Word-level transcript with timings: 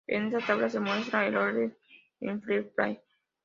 En 0.07 0.25
esta 0.25 0.39
tabla 0.43 0.67
se 0.67 0.79
muestra 0.79 1.27
el 1.27 1.37
orden 1.37 1.77
en 2.21 2.41
Free 2.41 2.63
Play. 2.63 2.99